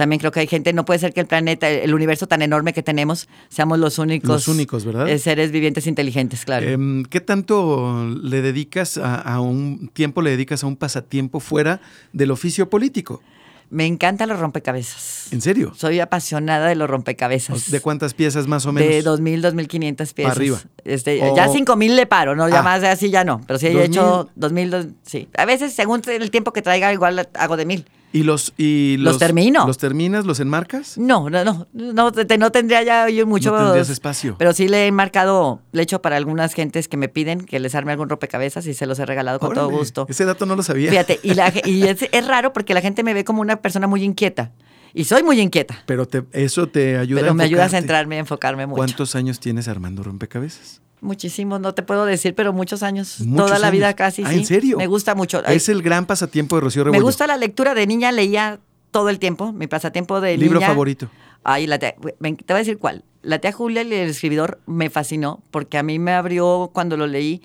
[0.00, 2.72] También creo que hay gente, no puede ser que el planeta, el universo tan enorme
[2.72, 4.30] que tenemos, seamos los únicos.
[4.30, 5.06] Los únicos, ¿verdad?
[5.06, 6.66] eh, seres vivientes inteligentes, claro.
[6.66, 11.82] Em, ¿Qué tanto le dedicas a, a un tiempo, le dedicas a un pasatiempo fuera
[12.14, 13.20] del oficio político?
[13.68, 15.30] Me encantan los rompecabezas.
[15.34, 15.74] ¿En serio?
[15.76, 17.70] Soy apasionada de los rompecabezas.
[17.70, 18.88] ¿De cuántas piezas más o menos?
[18.88, 20.34] De 2.000, 2.500 piezas.
[20.34, 20.60] arriba.
[20.86, 22.48] Este, O- Ya 5.000 le paro, ¿no?
[22.48, 22.62] Ya Ah.
[22.62, 23.42] más de así ya no.
[23.46, 23.84] Pero sí he 2,000.
[23.90, 25.28] hecho 2.000, dos- sí.
[25.36, 27.84] A veces, según el tiempo que traiga, igual hago de 1.000.
[28.12, 29.66] ¿Y los, y Los termino.
[29.66, 30.26] ¿Los terminas?
[30.26, 30.98] ¿Los enmarcas?
[30.98, 31.68] No, no, no.
[31.72, 33.52] No, te- no tendría ya yo mucho.
[33.52, 34.34] No tendrías espacio.
[34.36, 37.60] Pero sí le he marcado, le he hecho para algunas gentes que me piden que
[37.60, 40.06] les arme algún rompecabezas y se los he regalado con todo gusto.
[40.08, 40.90] Ese dato no lo sabía.
[40.90, 43.86] Fíjate, y, la y es, es raro porque la gente me ve como una persona
[43.86, 44.50] muy inquieta.
[44.92, 45.84] Y soy muy inquieta.
[45.86, 48.76] Pero te- eso te ayuda Pero a me ayuda a centrarme, a enfocarme mucho.
[48.78, 50.82] ¿Cuántos años tienes armando rompecabezas?
[51.00, 53.20] Muchísimos, no te puedo decir, pero muchos años.
[53.20, 53.72] Muchos Toda la años.
[53.78, 54.22] vida casi.
[54.24, 54.36] Ah, sí.
[54.38, 54.76] ¿en serio?
[54.78, 55.44] Me gusta mucho.
[55.46, 57.04] Es el gran pasatiempo de Rocío me Rebollo.
[57.04, 58.60] gusta la lectura de niña, leía
[58.90, 59.52] todo el tiempo.
[59.52, 60.68] Mi pasatiempo de ¿Libro niña.
[60.68, 61.08] favorito?
[61.42, 63.04] Ay, la tía- me- te voy a decir cuál.
[63.22, 67.40] La tía Julia, el escribidor, me fascinó porque a mí me abrió cuando lo leí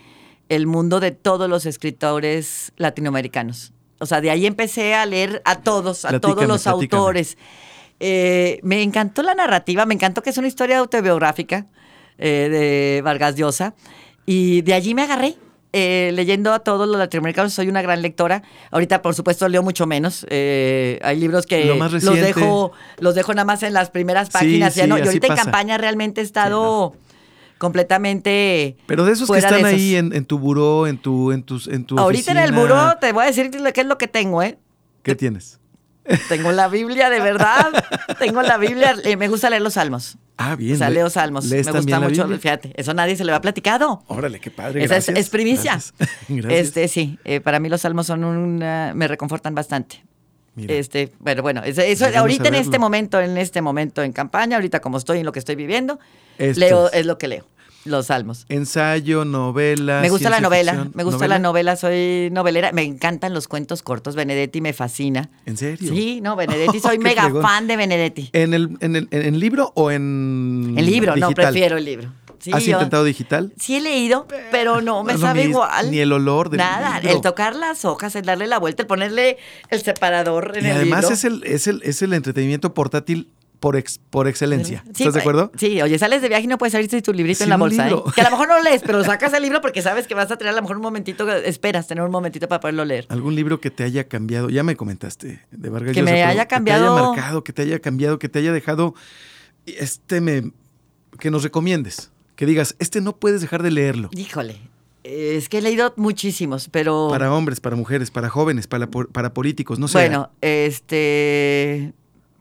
[0.50, 3.72] el mundo de todos los escritores latinoamericanos.
[4.00, 6.84] O sea, de ahí empecé a leer a todos, a todos los platícame.
[6.84, 7.38] autores.
[8.02, 11.65] Eh, me encantó la narrativa, me encantó que es una historia autobiográfica
[12.17, 13.73] eh, de Vargas Llosa.
[14.25, 15.36] Y de allí me agarré.
[15.78, 18.43] eh, leyendo a todos los latinoamericanos, soy una gran lectora.
[18.71, 20.25] Ahorita, por supuesto, leo mucho menos.
[20.30, 24.34] Eh, hay libros que Lo los dejo, los dejo nada más en las primeras Sí,
[24.34, 24.73] páginas.
[24.75, 24.97] ya sí, no.
[24.97, 25.41] Y ahorita pasa.
[25.41, 26.95] en campaña realmente he estado
[27.58, 28.78] completamente.
[28.88, 31.67] Pero de esos que fuera están ahí en, en tu buró, en tu, en tus,
[31.67, 34.41] en tu Ahorita en el buró te voy a decir qué es lo que tengo,
[34.43, 34.58] ¿eh?
[35.04, 35.60] ¿Qué tienes?
[36.30, 37.84] Tengo la Biblia, de verdad.
[38.19, 38.95] tengo la Biblia.
[39.04, 40.17] eh, me gusta leer los salmos.
[40.38, 40.76] Ah, bien.
[40.76, 41.45] O sea, le- leo salmos.
[41.45, 42.28] Me ¿lees gusta mucho.
[42.39, 44.04] Fíjate, eso nadie se le ha platicado.
[44.08, 44.84] Órale, qué padre.
[44.84, 45.71] Esa es, gracias, es primicia.
[45.74, 45.93] Gracias.
[46.30, 46.52] Gracias.
[46.67, 50.04] Este, sí, eh, para mí los salmos son una, me reconfortan bastante.
[50.56, 50.74] Mira.
[50.76, 51.82] Este, pero bueno, eso,
[52.15, 55.39] ahorita en este momento, en este momento en campaña, ahorita como estoy en lo que
[55.39, 56.00] estoy viviendo,
[56.38, 57.45] Esto leo, es lo que leo,
[57.86, 58.45] los salmos.
[58.50, 60.02] Ensayo, novela.
[60.02, 60.91] Me gusta la novela, ficción.
[60.95, 65.30] me gusta la novela, soy novelera, me encantan los cuentos cortos, Benedetti me fascina.
[65.45, 65.91] ¿En serio?
[65.93, 67.41] Sí, no, Benedetti, soy mega fregón.
[67.43, 68.30] fan de Benedetti.
[68.34, 72.12] ¿En el, en el en, en libro o en El libro, no, prefiero el libro.
[72.39, 73.54] Sí, ¿Has yo- intentado digital?
[73.60, 75.89] Sí he leído, pero no me No sabe igual.
[75.89, 77.15] ni el olor del Nada, libro.
[77.15, 79.38] el tocar las hojas, el darle la vuelta, el ponerle
[79.69, 81.13] el separador en Y el además libro.
[81.15, 83.30] es el, es, el, es el entretenimiento portátil
[83.65, 84.84] por, ex- por excelencia.
[84.93, 85.51] Sí, ¿Estás de acuerdo?
[85.58, 87.89] Sí, oye, sales de viaje y no puedes salirte tu librito en la bolsa.
[87.89, 87.95] ¿eh?
[88.13, 90.38] Que a lo mejor no lees, pero sacas el libro porque sabes que vas a
[90.38, 93.08] tener a lo mejor un momentito, esperas tener un momentito para poderlo leer.
[93.10, 94.51] ¿Algún libro que te haya cambiado?
[94.51, 97.54] Ya me comentaste de Vargas Que Llosa, me haya Que te cambiado- haya marcado, que
[97.54, 98.93] te haya cambiado, que te haya dejado.
[99.65, 100.51] Este me.
[101.17, 102.12] Que nos recomiendes.
[102.36, 104.12] Que digas, este no puedes dejar de leerlo.
[104.15, 104.58] Híjole,
[105.04, 107.08] es que he leído muchísimos, pero...
[107.10, 109.97] Para hombres, para mujeres, para jóvenes, para, para políticos, no sé.
[109.97, 111.93] Bueno, este...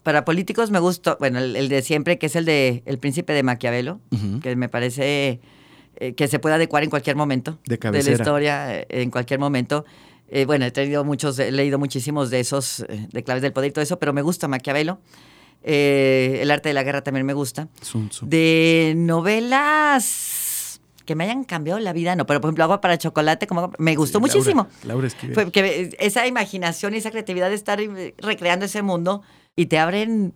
[0.04, 3.32] Para políticos me gustó, bueno, el, el de siempre, que es el de El Príncipe
[3.32, 4.00] de Maquiavelo,
[4.42, 5.40] que me parece
[5.96, 7.58] eh, que se puede adecuar en cualquier momento.
[7.66, 8.16] De la cabecera.
[8.16, 9.84] historia, eh, en cualquier momento.
[10.28, 13.72] Eh, bueno, he tenido muchos, he leído muchísimos de esos, de claves del poder y
[13.72, 15.00] todo eso, pero me gusta Maquiavelo.
[15.62, 17.68] El arte de la guerra también me gusta.
[17.80, 18.26] Sun Tzu.
[18.28, 18.92] De
[19.64, 23.72] novelas que me hayan cambiado la vida, no, pero por ejemplo, Agua para Chocolate, como
[23.78, 24.66] me gustó Sí, Laura- muchísimo.
[24.84, 25.34] Laura Esquivel.
[25.34, 27.78] Fue que esa imaginación y esa creatividad de estar
[28.18, 29.22] recreando ese mundo
[29.56, 30.32] y te abren,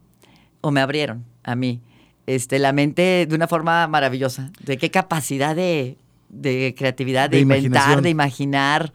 [0.61, 1.81] o me abrieron a mí,
[2.27, 4.51] este, la mente de una forma maravillosa.
[4.61, 5.97] De qué capacidad de,
[6.29, 8.93] de creatividad, de, De inventar, de imaginar,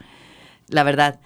[0.67, 1.19] la verdad.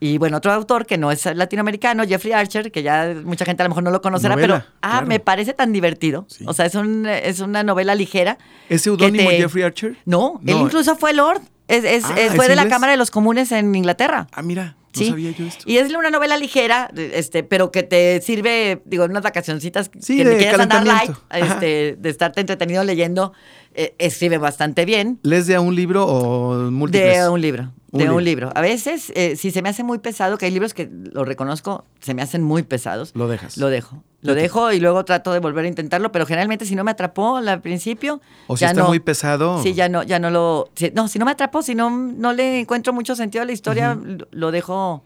[0.00, 3.64] Y bueno, otro autor que no es latinoamericano, Jeffrey Archer, que ya mucha gente a
[3.64, 5.06] lo mejor no lo conocerá, Novela, pero ah, claro.
[5.06, 6.26] me parece tan divertido.
[6.28, 6.44] Sí.
[6.46, 8.36] O sea, es, un, es una novela ligera.
[8.68, 9.96] ¿Es seudónimo te- Jeffrey Archer?
[10.04, 11.40] No, él incluso fue Lord.
[11.68, 12.68] Es, es- Ah, fue ¿es de la?
[12.68, 14.26] Cámara de los Comunes en Inglaterra.
[14.32, 15.10] Ah, mira, no Sí.
[15.10, 15.64] sabía yo esto.
[15.66, 20.16] Y es una novela ligera, este, pero que te sirve, digo, en unas vacacioncitas Sí,
[20.16, 23.32] que de ni quieres andar light, este, de estarte entretenido leyendo,
[23.74, 25.18] eh, escribe bastante bien.
[25.22, 27.18] ¿Les de a un libro o múltiples?
[27.22, 28.16] De un libro, Un de libro.
[28.16, 28.52] un libro.
[28.54, 31.84] A veces, eh, si se me hace muy pesado, que hay libros que lo reconozco,
[32.00, 33.12] se me hacen muy pesados.
[33.14, 33.56] Lo dejas.
[33.56, 34.02] Lo dejo.
[34.22, 37.36] Lo dejo y luego trato de volver a intentarlo, pero generalmente si no me atrapó
[37.36, 38.88] al principio, O si ya está no.
[38.88, 39.62] muy pesado.
[39.62, 40.70] Sí, ya no, ya no lo.
[40.74, 43.52] si- no, si no me atrapó, si no, no le encuentro mucho sentido a la
[43.52, 45.04] historia, lo- lo dejo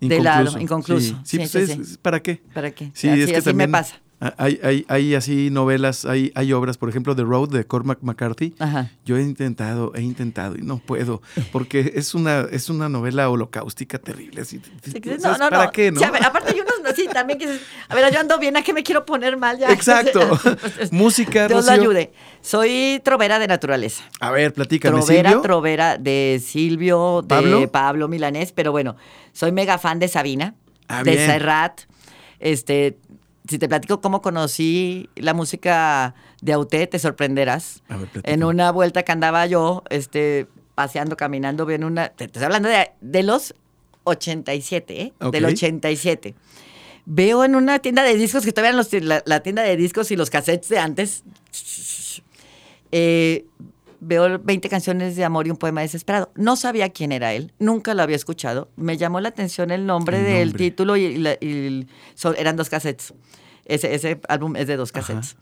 [0.00, 1.14] de lado, inconcluso.
[1.22, 1.78] Sí, Sí, pues sí, es- sí.
[1.82, 2.40] es- ¿para qué?
[2.52, 2.90] ¿Para qué?
[2.94, 3.94] Sí, así, es que así también me pasa.
[4.36, 8.52] Hay, hay, hay así novelas, hay, hay obras, por ejemplo, The Road de Cormac McCarthy.
[8.58, 8.90] Ajá.
[9.04, 13.98] Yo he intentado, he intentado y no puedo, porque es una, es una novela holocáustica
[14.00, 14.40] terrible.
[14.40, 15.70] así, Sí, que- ¿sabes no, no, ¿Para no.
[15.70, 16.00] qué, no?
[16.00, 17.46] Sí, a ver, aparte hay unos, no, sí, también que
[17.88, 19.70] a ver, yo ando bien, ¿a qué me quiero poner mal ya?
[19.72, 20.20] Exacto.
[20.90, 21.82] Música, Dios lo Rocío.
[21.82, 22.12] ayude.
[22.40, 24.02] Soy trovera de naturaleza.
[24.18, 25.42] A ver, platícame, Trovera, Silvio.
[25.42, 27.70] trovera de Silvio, de ¿Pablo?
[27.70, 28.08] Pablo?
[28.08, 28.96] Milanés, pero bueno,
[29.32, 30.54] soy mega fan de Sabina,
[30.88, 31.26] Ah, de bien.
[31.26, 31.82] Serrat.
[32.40, 32.96] Este,
[33.48, 37.82] si te platico cómo conocí la música de Auté, te sorprenderás.
[37.88, 38.34] A ver, platícame.
[38.34, 42.08] en una vuelta que andaba yo, este, paseando, caminando, en una.
[42.10, 43.54] Te estoy hablando de, de los
[44.04, 45.12] 87, ¿eh?
[45.20, 45.32] Ok.
[45.32, 46.34] Del 87.
[47.06, 50.10] veo en una tienda de discos, que todavía eran los, la, la tienda de discos
[50.10, 51.24] y los cassettes de antes,
[52.92, 53.46] eh,
[54.00, 56.30] veo 20 canciones de amor y un poema desesperado.
[56.34, 58.68] No sabía quién era él, nunca lo había escuchado.
[58.76, 60.58] Me llamó la atención el nombre El del nombre.
[60.64, 63.14] título y, la- y son- eran dos cassettes.
[63.64, 65.36] Ese, ese álbum es de dos cassettes.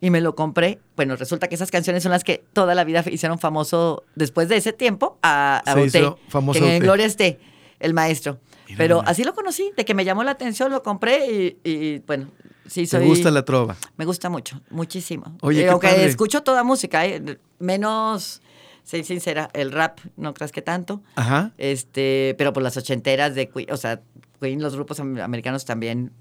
[0.00, 0.78] Y me lo compré.
[0.96, 4.56] Bueno, resulta que esas canciones son las que toda la vida hicieron famoso después de
[4.56, 6.82] ese tiempo a, a Se Ote, hizo famoso que en.
[6.82, 7.38] Gloria esté,
[7.80, 8.38] el maestro.
[8.66, 9.10] Mira Pero nomás.
[9.10, 12.30] así lo conocí, de que me llamó la atención, lo compré y, y, bueno,
[12.68, 13.06] sí ¿Te soy...
[13.06, 13.76] gusta la trova?
[13.96, 15.36] Me gusta mucho, muchísimo.
[15.40, 16.04] Oye, qué aunque padre.
[16.06, 18.40] escucho toda música, eh, menos,
[18.84, 21.02] soy sincera, el rap, no creas que tanto.
[21.16, 21.52] Ajá.
[21.58, 24.00] Este, pero por las ochenteras de Queen, o sea,
[24.40, 26.12] Queen, los grupos am- americanos también.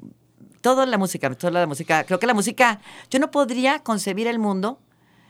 [0.62, 2.04] Toda la música, toda la música.
[2.04, 2.82] Creo que la música,
[3.12, 4.80] yo no podría concebir el mundo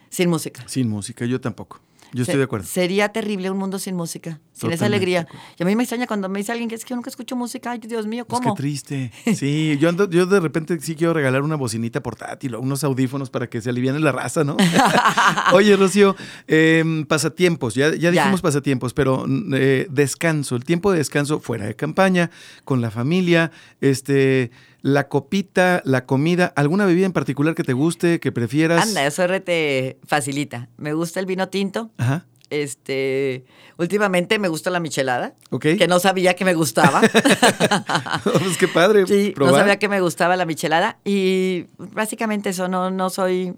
[0.10, 0.63] sin música.
[0.67, 1.82] Sin música, yo tampoco.
[2.13, 2.65] Yo estoy de acuerdo.
[2.65, 5.28] Sería terrible un mundo sin música, sin esa alegría.
[5.60, 7.36] Y a mí me extraña cuando me dice alguien que es que yo nunca escucho
[7.36, 7.72] música.
[7.72, 8.56] Ay, Dios mío, Pues ¿cómo?
[8.56, 9.12] qué triste.
[9.36, 13.30] Sí, yo ando, yo de repente sí quiero regalar una bocinita portátil o unos audífonos
[13.30, 14.58] para que se aliviane la raza, ¿no?
[15.54, 16.15] Oye, Rocío,
[16.48, 18.12] em, pasatiempos, ya, ya Ya.
[18.12, 22.32] dijimos pasatiempos, pero eh, descanso, el tiempo de descanso fuera de campaña,
[22.63, 24.52] con la familia, este,
[24.88, 28.88] la copita, la comida, ¿alguna bebida en particular que te guste, que prefieras?
[28.88, 30.69] Anda, eso te facilita.
[30.78, 31.91] Me gusta el vino tinto.
[31.97, 33.43] Ajá, Este,
[33.78, 35.65] últimamente me gusta la michelada, ok.
[35.78, 37.02] que no sabía que me gustaba.
[38.23, 39.06] pues qué padre.
[39.08, 43.54] sí, no sabía que me gustaba la michelada y básicamente eso, no, no soy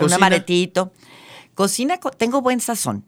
[0.00, 0.92] un amaretito.
[1.54, 3.04] Cocina, co- tengo buen sazón,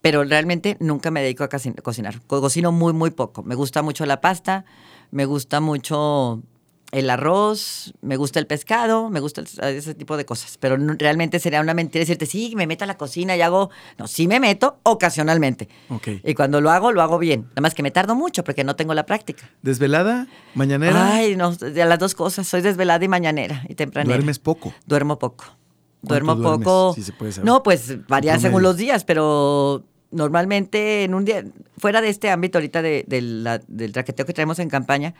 [0.00, 2.20] pero realmente nunca me dedico a cocinar.
[2.26, 3.42] Co- Cocino muy, muy poco.
[3.42, 4.64] Me gusta mucho la pasta,
[5.10, 6.42] me gusta mucho
[6.90, 10.56] el arroz, me gusta el pescado, me gusta el- ese tipo de cosas.
[10.58, 13.70] Pero no- realmente sería una mentira decirte, sí, me meto a la cocina y hago...
[13.98, 15.68] No, sí me meto ocasionalmente.
[15.90, 16.08] Ok.
[16.24, 17.42] Y cuando lo hago, lo hago bien.
[17.50, 19.50] Nada más que me tardo mucho porque no tengo la práctica.
[19.62, 20.26] ¿Desvelada?
[20.54, 21.12] ¿Mañanera?
[21.14, 22.48] Ay, no, de las dos cosas.
[22.48, 24.16] Soy desvelada y mañanera y tempranera.
[24.16, 24.72] ¿Duermes poco?
[24.86, 25.44] Duermo poco.
[26.00, 26.64] Duermo duermes?
[26.66, 26.94] poco.
[26.94, 27.44] Si se puede saber.
[27.46, 31.44] No, pues varía según los días, pero normalmente en un día,
[31.76, 35.14] fuera de este ámbito ahorita de, de la- del traqueteo que traemos en campaña,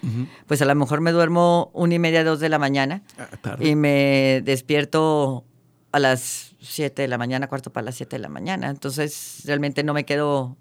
[0.47, 3.69] pues a lo mejor me duermo una y media, dos de la mañana Ah, tarde.
[3.69, 5.45] y me despierto
[5.93, 8.69] a las siete de la mañana, cuarto para las siete de la mañana.
[8.71, 10.57] Entonces realmente no me quedo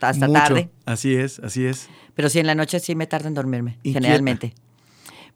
[0.00, 0.40] hasta Mucho.
[0.40, 0.70] tarde.
[0.84, 1.88] Así es, así es.
[2.14, 4.00] Pero sí, en la noche sí me tarda en dormirme, Inquieta.
[4.00, 4.54] generalmente.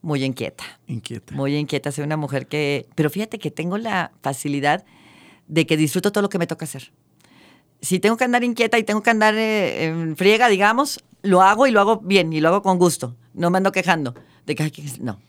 [0.02, 0.64] Muy inquieta.
[0.86, 1.34] Inquieta.
[1.34, 1.90] Muy inquieta.
[1.90, 2.86] Soy una mujer que...
[2.94, 4.84] Pero fíjate que tengo la facilidad
[5.48, 6.92] de que disfruto todo lo que me toca hacer.
[7.86, 11.68] Si tengo que andar inquieta y tengo que andar eh, en friega, digamos, lo hago
[11.68, 13.14] y lo hago bien y lo hago con gusto.
[13.32, 14.12] No me ando quejando
[14.44, 14.72] de que...
[14.98, 15.20] No.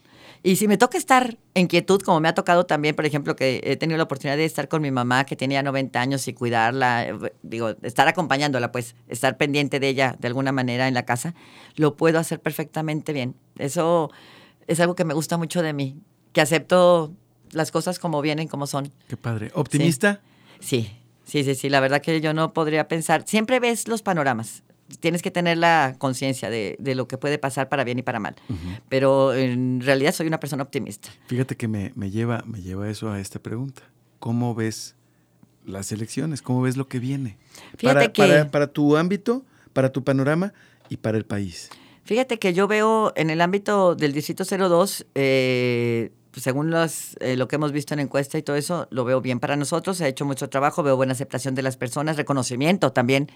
[0.41, 3.61] Y si me toca estar en quietud, como me ha tocado también, por ejemplo, que
[3.63, 7.07] he tenido la oportunidad de estar con mi mamá, que tenía 90 años, y cuidarla,
[7.07, 11.35] eh, digo, estar acompañándola, pues, estar pendiente de ella de alguna manera en la casa,
[11.75, 13.35] lo puedo hacer perfectamente bien.
[13.59, 14.09] Eso
[14.65, 15.99] es algo que me gusta mucho de mí,
[16.33, 17.13] que acepto
[17.51, 18.91] las cosas como vienen, como son.
[19.07, 19.51] Qué padre.
[19.53, 20.21] ¿Optimista?
[20.59, 20.97] Sí, sí,
[21.43, 21.69] sí, sí.
[21.69, 23.23] La verdad que yo no podría pensar.
[23.27, 24.63] Siempre ves los panoramas.
[25.01, 28.19] Tienes que tener la conciencia de, de lo que puede pasar para bien y para
[28.21, 28.35] mal.
[28.87, 31.09] Pero en realidad soy una persona optimista.
[31.27, 33.81] Fíjate que me, me lleva, me lleva eso a esta pregunta.
[34.19, 34.95] ¿Cómo ves
[35.65, 36.41] las elecciones?
[36.41, 37.37] ¿Cómo ves lo que viene?
[37.83, 40.53] Para, que- para, para tu ámbito, para tu panorama
[40.87, 41.69] y para el país.
[42.05, 47.35] Fíjate que yo veo en el ámbito del Distrito 02, eh, pues, según las, eh,
[47.35, 49.97] lo que hemos visto en encuesta y todo eso, lo veo bien para nosotros.
[49.97, 53.31] Se ha hecho mucho trabajo, veo buena aceptación de las personas, reconocimiento también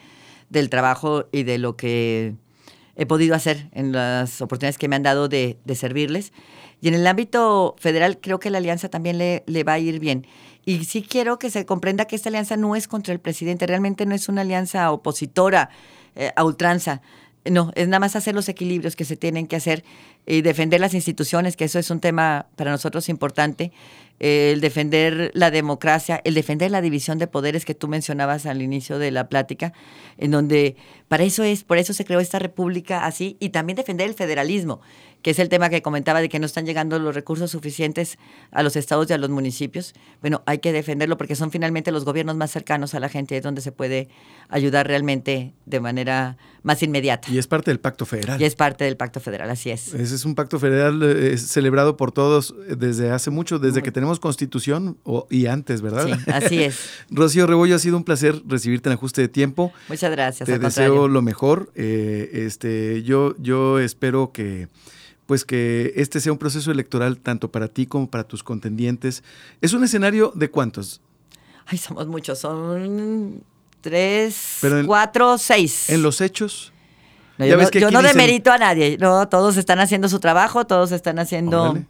[0.52, 2.36] del trabajo y de lo que
[2.96, 6.32] he podido hacer en las oportunidades que me han dado de, servirles.
[6.80, 10.00] Y en el ámbito federal creo que la alianza también le, le va a ir
[10.00, 10.28] bien.
[10.64, 14.06] Y sí quiero que se comprenda que esta alianza no es contra el presidente, realmente
[14.06, 15.72] no es una alianza opositora
[16.14, 17.02] eh, a ultranza.
[17.44, 19.84] No, es nada más hacer los equilibrios que se tienen que hacer
[20.28, 23.72] y defender las instituciones, que eso es un tema para nosotros importante,
[24.20, 28.62] eh, el defender la democracia, el defender la división de poderes que tú mencionabas al
[28.62, 29.74] inicio de la plática,
[30.20, 30.76] en donde
[31.08, 34.80] para eso es, por eso se creó esta república así, y también defender el federalismo,
[35.22, 38.18] que es el tema que comentaba de que no están llegando los recursos suficientes
[38.52, 39.94] a los estados y a los municipios.
[40.22, 43.44] Bueno, hay que defenderlo porque son finalmente los gobiernos más cercanos a la gente, es
[43.44, 44.10] donde se puede
[44.50, 47.32] ayudar realmente de manera más inmediata.
[47.32, 48.42] Y es parte del pacto federal.
[48.42, 49.94] Y es parte del pacto federal, así es.
[49.94, 54.20] Ese es un pacto federal eh, celebrado por todos desde hace mucho, desde que tenemos
[54.20, 56.08] constitución o- y antes, ¿verdad?
[56.08, 56.90] Sí, así es.
[57.10, 59.72] Rocío Rebollo, ha sido un placer recibirte en ajuste de tiempo.
[59.88, 60.46] Muchas gracias.
[60.48, 61.08] Te deseo contrario.
[61.08, 61.72] lo mejor.
[61.76, 64.68] eh, este, yo, yo espero que,
[65.32, 69.24] pues que este sea un proceso electoral tanto para ti como para tus contendientes.
[69.62, 71.00] ¿Es un escenario de cuántos?
[71.68, 73.42] Ay, somos muchos, son
[73.80, 75.90] tres, en- cuatro, seis.
[75.90, 76.74] En los hechos,
[77.38, 78.98] No, yo no, yo dicen- demerito a nadie.
[79.00, 81.86] No, todos están haciendo su trabajo, todos están haciendo Órale.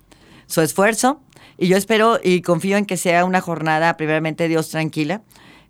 [0.46, 1.20] su esfuerzo.
[1.58, 5.24] Y yo espero y confío en que sea una jornada, primeramente Dios, tranquila,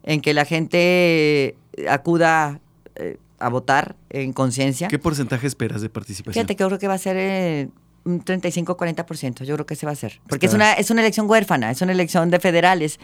[0.03, 1.55] en que la gente
[1.89, 2.59] acuda
[2.95, 4.87] eh, a votar en conciencia.
[4.87, 6.33] ¿Qué porcentaje esperas de participación?
[6.33, 7.69] Fíjate que yo creo que va a ser eh,
[8.03, 10.21] un 35-40%, yo creo que ese va a ser.
[10.27, 12.99] Porque es una, es una elección huérfana, es una elección de federales.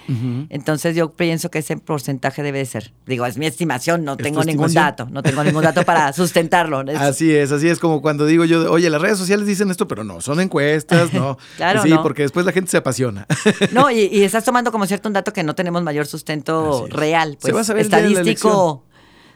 [0.50, 2.94] Entonces yo pienso que ese porcentaje debe de ser.
[3.06, 4.84] Digo, es mi estimación, no ¿Es tu tengo ningún estimación?
[4.98, 6.82] dato, no tengo ningún dato para sustentarlo.
[6.90, 9.88] Es- Así es, así es como cuando digo yo, oye, las redes sociales dicen esto,
[9.88, 11.38] pero no, son encuestas, no.
[11.58, 12.02] Claro, Sí, no.
[12.02, 13.28] porque después la gente se apasiona.
[13.72, 17.34] No, y, y estás tomando como cierto un dato que no tenemos mayor sustento real,
[17.34, 18.84] Se pues va a saber estadístico.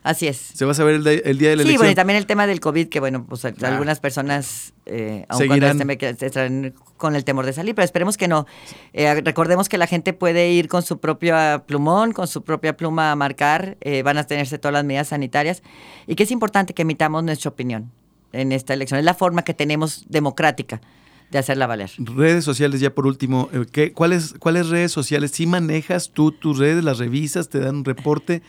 [0.04, 0.38] Así es.
[0.38, 1.78] Se va a saber el, de- el día de la Sí, elección.
[1.82, 3.54] bueno, y también el tema del COVID, que bueno, pues Ah.
[3.62, 5.82] algunas personas, eh, aun cuando Seguirán.
[5.92, 8.48] estén, que estarán con el temor de salir, pero esperemos que no.
[8.94, 13.12] Eh, recordemos que la gente puede ir con su propia plumón, con su propia pluma
[13.12, 15.62] a marcar, eh, van a tenerse todas las medidas sanitarias,
[16.08, 17.92] y que es importante que emitamos nuestra opinión
[18.34, 18.98] en esta elección.
[18.98, 20.82] Es la forma que tenemos democrática
[21.30, 21.92] de hacerla valer.
[21.98, 25.32] Redes sociales, ya por último, eh, ¿qué, cuáles, ¿cuáles redes sociales?
[25.32, 28.42] ¿Sí manejas tú tus redes, las revisas, te dan un reporte?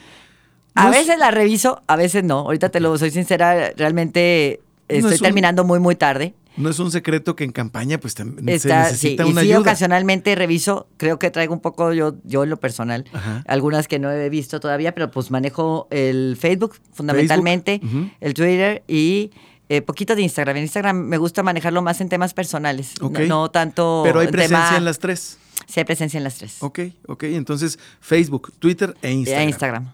[0.75, 2.41] A No es- veces la reviso, a veces no.
[2.41, 6.35] Ahorita te lo soy sincera, realmente No estoy un- terminando muy, muy tarde.
[6.57, 9.41] No es un secreto que en campaña pues también se Está, sí, necesita y una
[9.41, 9.61] sí, ayuda.
[9.61, 13.43] ocasionalmente reviso, creo que traigo un poco yo, yo en lo personal, Ajá.
[13.49, 17.81] algunas que no he visto todavía, pero pues manejo el Facebook fundamentalmente,
[18.21, 19.31] el Twitter y
[19.71, 20.57] eh, poquito de Instagram.
[20.59, 23.21] En Instagram me gusta manejarlo más en temas personales, no- Ok.
[23.21, 25.39] no, tanto Pero hay en presencia tema- en las tres.
[25.67, 26.57] Sí, hay presencia en las tres.
[26.63, 27.23] Ok, ok.
[27.25, 29.11] Entonces, Facebook, Twitter e.
[29.13, 29.91] Instagram.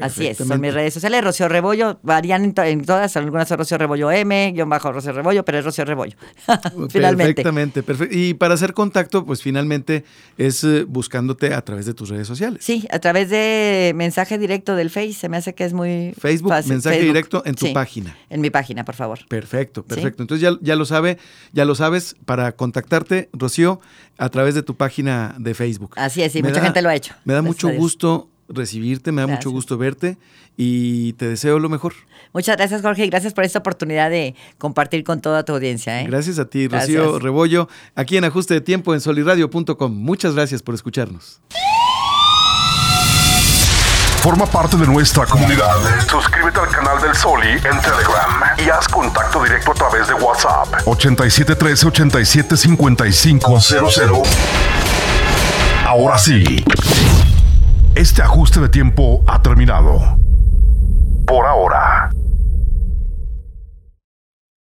[0.00, 1.22] Así es, son mis redes sociales.
[1.22, 5.12] Rocío Rebollo, varían en, to- en todas, algunas son Rocío Rebollo M, guion bajo Rocío
[5.12, 6.16] Rebollo, pero es Rocío Rebollo.
[6.90, 7.34] Finalmente.
[7.34, 8.16] Perfectamente, perfecto.
[8.16, 10.04] Y para hacer contacto, pues finalmente
[10.38, 12.64] es eh, buscándote a través de tus redes sociales.
[12.64, 16.50] Sí, a través de mensaje directo del Face, se me hace que es muy Facebook,
[16.50, 16.72] fácil.
[16.72, 18.16] mensaje Facebook, directo en tu sí, página.
[18.28, 19.18] En mi página, por favor.
[19.28, 20.22] Perfecto, perfecto.
[20.22, 21.18] Entonces ya, ya lo sabe,
[21.52, 23.80] ya lo sabes, para contactarte, Rocío,
[24.18, 25.92] a través de tu página de Facebook.
[25.96, 27.14] Así es, y Me mucha da- gente lo ha hecho.
[27.24, 30.18] Me da Gracias mucho gusto recibirte, me da mucho gusto verte
[30.56, 31.94] y te deseo lo mejor.
[32.32, 36.00] Muchas gracias, Jorge, y gracias por esta oportunidad de compartir con toda tu audiencia.
[36.00, 36.06] ¿eh?
[36.06, 37.18] Gracias a ti, Rocío.
[37.18, 39.92] Rebollo, aquí en Ajuste de Tiempo en soliradio.com.
[39.92, 41.40] Muchas gracias por escucharnos.
[44.22, 45.76] Forma parte de nuestra comunidad.
[46.06, 50.68] Suscríbete al canal del Soli en Telegram y haz contacto directo a través de WhatsApp.
[50.84, 54.28] 8713 875500.
[55.86, 56.62] Ahora sí.
[57.94, 60.00] Este ajuste de tiempo ha terminado.
[61.26, 61.89] Por ahora.